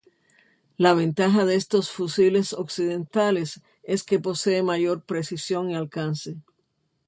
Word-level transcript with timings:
La 0.77 0.95
ventaja 0.95 1.45
de 1.45 1.53
estos 1.53 1.91
fusiles 1.91 2.53
occidentales 2.53 3.61
es 3.83 4.01
que 4.03 4.17
poseen 4.19 4.65
mayor 4.65 5.03
precisión 5.05 5.69
y 5.69 5.75
alcance. 5.75 6.37